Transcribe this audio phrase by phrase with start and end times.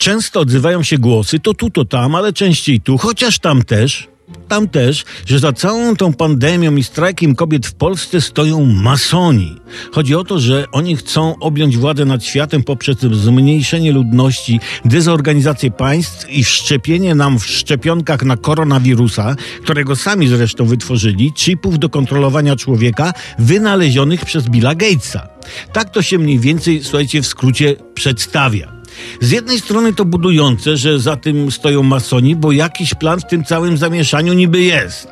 [0.00, 4.08] Często odzywają się głosy, to tu, to tam, ale częściej tu, chociaż tam też,
[4.48, 9.56] tam też, że za całą tą pandemią i strajkiem kobiet w Polsce stoją masoni.
[9.92, 16.30] Chodzi o to, że oni chcą objąć władzę nad światem poprzez zmniejszenie ludności, dezorganizację państw
[16.30, 23.12] i wszczepienie nam w szczepionkach na koronawirusa, którego sami zresztą wytworzyli, chipów do kontrolowania człowieka
[23.38, 25.28] wynalezionych przez Billa Gatesa.
[25.72, 28.79] Tak to się mniej więcej, słuchajcie, w skrócie przedstawia.
[29.20, 33.44] Z jednej strony to budujące, że za tym stoją masoni, bo jakiś plan w tym
[33.44, 35.08] całym zamieszaniu niby jest.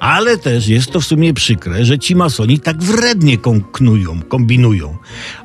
[0.00, 4.96] Ale też jest to w sumie przykre, że ci masoni tak wrednie kąknują, kombinują.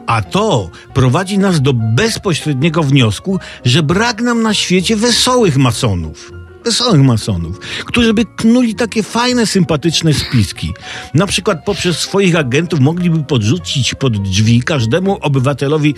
[0.07, 6.31] A to prowadzi nas do bezpośredniego wniosku, że brak nam na świecie wesołych masonów
[6.63, 10.73] wesołych masonów, którzy by knuli takie fajne, sympatyczne spiski.
[11.13, 15.95] Na przykład poprzez swoich agentów mogliby podrzucić pod drzwi każdemu obywatelowi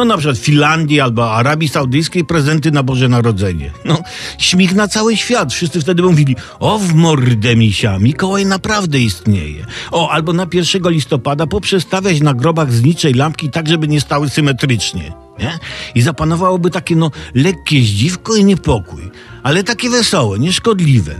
[0.00, 3.70] no na przykład Finlandii albo Arabii Saudyjskiej prezenty na Boże Narodzenie.
[3.84, 3.98] No,
[4.38, 5.52] śmig na cały świat.
[5.52, 9.66] Wszyscy wtedy mówili, o w mordę misia, Mikołaj naprawdę istnieje.
[9.90, 15.12] O, albo na 1 listopada poprzestawiać na grobach zniczej lampki tak, żeby nie stały symetrycznie.
[15.40, 15.58] Nie?
[15.94, 19.10] I zapanowałoby takie no lekkie zdziwko i niepokój,
[19.42, 21.14] ale takie wesołe, nieszkodliwe.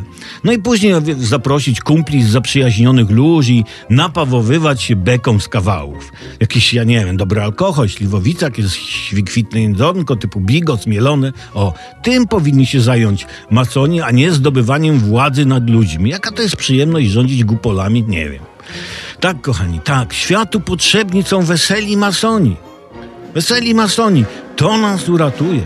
[0.44, 6.12] No i później zaprosić kumpli z zaprzyjaźnionych ludzi, napawowywać się beką z kawałów.
[6.40, 11.32] Jakiś, ja nie wiem, dobry alkohol, śliwowica, jakieś świkwitne jedzonko typu bigos, mielone.
[11.55, 16.10] O, tym powinni się zająć masoni, a nie zdobywaniem władzy nad ludźmi.
[16.10, 18.02] Jaka to jest przyjemność rządzić gupolami?
[18.02, 18.42] Nie wiem.
[19.20, 22.56] Tak, kochani, tak, światu potrzebni są weseli masoni.
[23.35, 24.24] Weseli masoni,
[24.57, 25.63] to nas uratuje.